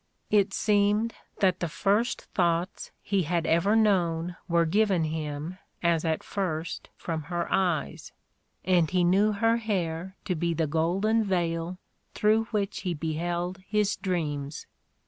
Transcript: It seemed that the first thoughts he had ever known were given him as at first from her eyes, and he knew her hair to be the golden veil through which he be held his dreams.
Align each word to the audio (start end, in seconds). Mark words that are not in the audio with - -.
It 0.31 0.51
seemed 0.51 1.13
that 1.41 1.59
the 1.59 1.67
first 1.69 2.23
thoughts 2.33 2.89
he 3.03 3.21
had 3.21 3.45
ever 3.45 3.75
known 3.75 4.35
were 4.47 4.65
given 4.65 5.03
him 5.03 5.59
as 5.83 6.03
at 6.03 6.23
first 6.23 6.89
from 6.97 7.21
her 7.29 7.47
eyes, 7.53 8.11
and 8.65 8.89
he 8.89 9.03
knew 9.03 9.31
her 9.31 9.57
hair 9.57 10.15
to 10.25 10.33
be 10.33 10.55
the 10.55 10.65
golden 10.65 11.23
veil 11.23 11.77
through 12.15 12.45
which 12.45 12.79
he 12.79 12.95
be 12.95 13.13
held 13.13 13.59
his 13.67 13.95
dreams. 13.95 14.65